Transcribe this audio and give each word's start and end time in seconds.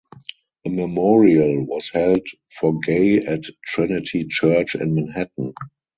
A 0.65 0.69
memorial 0.71 1.63
was 1.67 1.91
held 1.91 2.25
for 2.49 2.79
Gay 2.79 3.17
at 3.19 3.43
Trinity 3.63 4.25
Church 4.25 4.73
in 4.73 4.95
Manhattan. 4.95 5.53